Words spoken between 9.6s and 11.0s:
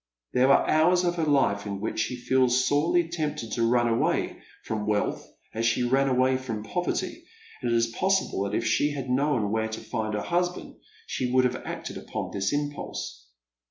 to find her husband